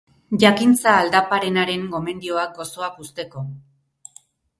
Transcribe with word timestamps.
Jakintza 0.43 0.93
aldaparenaren 1.01 1.83
gomendioak 1.91 2.57
gozoak 2.61 2.97
uzteko. 3.05 3.45